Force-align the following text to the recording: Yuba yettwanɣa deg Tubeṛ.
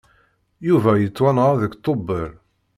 Yuba 0.67 0.91
yettwanɣa 0.97 1.51
deg 1.61 1.73
Tubeṛ. 1.83 2.31